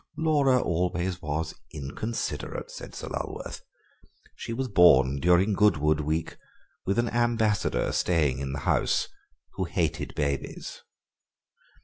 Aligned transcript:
"Laura 0.17 0.59
always 0.59 1.21
was 1.21 1.53
inconsiderate," 1.71 2.71
said 2.71 2.95
Sir 2.95 3.07
Lulworth; 3.07 3.61
"she 4.35 4.51
was 4.51 4.67
born 4.67 5.19
during 5.19 5.53
Goodwood 5.53 5.99
week, 5.99 6.37
with 6.87 6.97
an 6.97 7.09
Ambassador 7.09 7.91
staying 7.91 8.39
in 8.39 8.51
the 8.53 8.59
house 8.61 9.09
who 9.51 9.65
hated 9.65 10.15
babies." 10.15 10.81